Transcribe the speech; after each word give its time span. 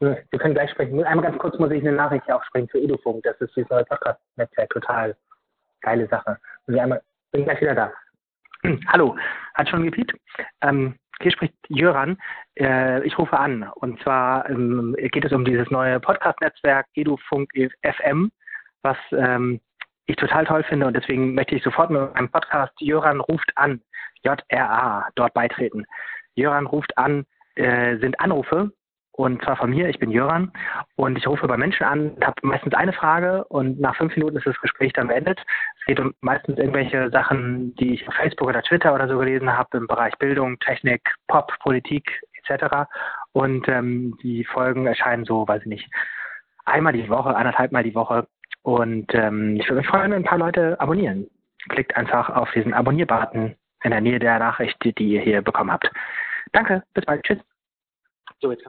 Wir 0.00 0.38
können 0.38 0.54
gleich 0.54 0.70
sprechen. 0.70 1.04
Einmal 1.04 1.26
ganz 1.26 1.38
kurz 1.38 1.58
muss 1.58 1.70
ich 1.70 1.82
eine 1.82 1.92
Nachricht 1.92 2.30
aufspringen 2.32 2.70
für 2.70 2.80
Edufunk. 2.80 3.22
Das 3.22 3.38
ist 3.38 3.54
dieses 3.54 3.68
neue 3.68 3.84
Podcast-Netzwerk. 3.84 4.70
Total 4.70 5.14
geile 5.82 6.08
Sache. 6.08 6.38
Und 6.66 6.74
ich 6.74 6.80
einmal, 6.80 7.02
bin 7.32 7.44
gleich 7.44 7.60
wieder 7.60 7.74
da. 7.74 7.92
Hallo, 8.88 9.16
hat 9.54 9.68
schon 9.68 9.84
gepiept? 9.84 10.14
Ähm, 10.62 10.94
hier 11.20 11.32
spricht 11.32 11.54
Jöran. 11.68 12.16
Äh, 12.58 13.02
ich 13.04 13.18
rufe 13.18 13.38
an. 13.38 13.70
Und 13.74 14.00
zwar 14.00 14.48
ähm, 14.48 14.96
geht 14.98 15.26
es 15.26 15.32
um 15.32 15.44
dieses 15.44 15.70
neue 15.70 16.00
Podcast-Netzwerk 16.00 16.86
Edufunk 16.94 17.50
FM, 17.82 18.32
was 18.80 18.96
ähm, 19.12 19.60
ich 20.06 20.16
total 20.16 20.46
toll 20.46 20.62
finde. 20.62 20.86
Und 20.86 20.96
deswegen 20.96 21.34
möchte 21.34 21.56
ich 21.56 21.62
sofort 21.62 21.90
mit 21.90 22.00
einem 22.16 22.30
Podcast 22.30 22.72
Jöran 22.80 23.20
ruft 23.20 23.52
an, 23.56 23.82
JRA, 24.22 25.10
dort 25.14 25.34
beitreten. 25.34 25.84
Jöran 26.36 26.64
ruft 26.64 26.96
an, 26.96 27.26
äh, 27.56 27.98
sind 27.98 28.18
Anrufe 28.18 28.72
und 29.12 29.42
zwar 29.42 29.56
von 29.56 29.70
mir, 29.70 29.88
ich 29.88 29.98
bin 29.98 30.10
Jöran 30.10 30.52
und 30.96 31.18
ich 31.18 31.26
rufe 31.26 31.46
bei 31.46 31.56
Menschen 31.56 31.84
an, 31.84 32.16
habe 32.22 32.34
meistens 32.42 32.74
eine 32.74 32.92
Frage 32.92 33.44
und 33.44 33.80
nach 33.80 33.96
fünf 33.96 34.14
Minuten 34.16 34.36
ist 34.36 34.46
das 34.46 34.60
Gespräch 34.60 34.92
dann 34.92 35.08
beendet. 35.08 35.40
Es 35.80 35.86
geht 35.86 36.00
um 36.00 36.14
meistens 36.20 36.58
irgendwelche 36.58 37.10
Sachen, 37.10 37.74
die 37.76 37.94
ich 37.94 38.08
auf 38.08 38.14
Facebook 38.14 38.48
oder 38.48 38.62
Twitter 38.62 38.94
oder 38.94 39.08
so 39.08 39.18
gelesen 39.18 39.52
habe 39.52 39.76
im 39.76 39.86
Bereich 39.86 40.16
Bildung, 40.18 40.58
Technik, 40.60 41.02
Pop, 41.26 41.52
Politik 41.60 42.20
etc. 42.42 42.86
Und 43.32 43.68
ähm, 43.68 44.16
die 44.22 44.44
Folgen 44.44 44.86
erscheinen 44.86 45.24
so, 45.24 45.46
weiß 45.46 45.62
ich 45.62 45.68
nicht, 45.68 45.90
einmal 46.64 46.92
die 46.92 47.08
Woche, 47.08 47.34
anderthalb 47.36 47.72
Mal 47.72 47.84
die 47.84 47.94
Woche. 47.94 48.26
Und 48.62 49.12
ähm, 49.14 49.56
ich 49.56 49.64
würde 49.68 49.80
mich 49.80 49.88
freuen, 49.88 50.12
wenn 50.12 50.22
ein 50.22 50.24
paar 50.24 50.38
Leute 50.38 50.80
abonnieren. 50.80 51.26
Klickt 51.68 51.96
einfach 51.96 52.30
auf 52.30 52.50
diesen 52.52 52.74
Abonnier-Button 52.74 53.54
in 53.82 53.90
der 53.90 54.00
Nähe 54.00 54.18
der 54.18 54.38
Nachricht, 54.38 54.76
die 54.82 55.04
ihr 55.04 55.20
hier 55.20 55.42
bekommen 55.42 55.72
habt. 55.72 55.90
Danke, 56.52 56.82
bis 56.94 57.04
bald, 57.04 57.22
tschüss. 57.22 57.38
So, 58.40 58.50
jetzt 58.50 58.58